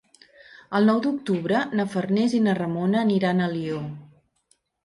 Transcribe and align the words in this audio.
El 0.79 0.87
nou 0.89 1.01
d'octubre 1.07 1.59
na 1.81 1.87
Farners 1.97 2.35
i 2.39 2.41
na 2.47 2.57
Ramona 2.63 3.03
aniran 3.05 3.45
a 3.45 3.47
Alió. 3.53 3.79